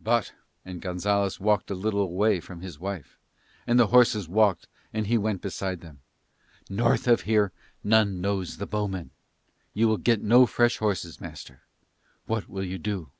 "But," 0.00 0.32
and 0.64 0.82
Gonzalez 0.82 1.38
walked 1.38 1.70
a 1.70 1.76
little 1.76 2.00
away 2.00 2.40
from 2.40 2.60
his 2.60 2.80
wife, 2.80 3.20
and 3.68 3.78
the 3.78 3.86
horses 3.86 4.28
walked 4.28 4.66
and 4.92 5.06
he 5.06 5.16
went 5.16 5.42
beside 5.42 5.80
them, 5.80 6.00
"north 6.68 7.06
of 7.06 7.20
here 7.20 7.52
none 7.84 8.20
knows 8.20 8.56
the 8.56 8.66
bowmen. 8.66 9.12
You 9.72 9.86
will 9.86 9.98
get 9.98 10.22
no 10.24 10.44
fresh 10.44 10.78
horses, 10.78 11.20
master. 11.20 11.62
What 12.26 12.48
will 12.48 12.64
you 12.64 12.78
do?" 12.78 13.12